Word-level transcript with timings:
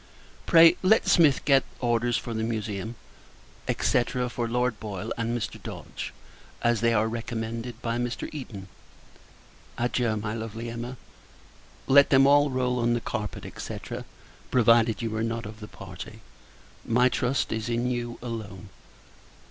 Pray, 0.47 0.77
let 0.81 1.07
Smith 1.07 1.45
get 1.45 1.63
orders 1.79 2.17
for 2.17 2.33
the 2.33 2.41
Museum, 2.41 2.95
&c. 3.69 4.03
for 4.29 4.47
Lord 4.47 4.79
Boyle 4.79 5.13
and 5.15 5.37
Mr. 5.37 5.61
Dodge, 5.61 6.11
as 6.63 6.81
they 6.81 6.91
are 6.91 7.07
recommended 7.07 7.79
by 7.83 7.99
Mr. 7.99 8.27
Eden. 8.33 8.67
Adieu, 9.77 10.15
my 10.17 10.33
lovely 10.33 10.71
Emma! 10.71 10.97
Let 11.85 12.09
them 12.09 12.25
all 12.25 12.49
roll 12.49 12.79
on 12.79 12.95
the 12.95 12.99
carpet, 12.99 13.45
&c. 13.61 13.79
provided 14.49 15.03
you 15.03 15.15
are 15.15 15.21
not 15.21 15.45
of 15.45 15.59
the 15.59 15.67
party. 15.67 16.21
My 16.83 17.07
trust 17.07 17.51
is 17.51 17.69
in 17.69 17.91
you 17.91 18.17
alone. 18.23 18.69